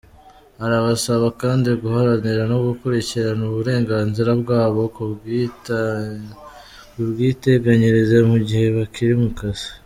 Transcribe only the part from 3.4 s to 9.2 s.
uburenganzira bwabo ku bwiteganyirize mu gihe bakiri